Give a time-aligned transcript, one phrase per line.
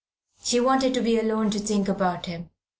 [0.41, 2.49] She wanted to be alone to think about him.